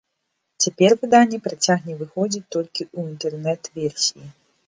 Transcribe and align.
Цяпер 0.63 0.93
выданне 1.01 1.37
працягне 1.47 1.93
выходзіць 2.01 2.43
толькі 2.57 2.83
ў 2.97 2.99
інтэрнэт-версіі. 3.11 4.25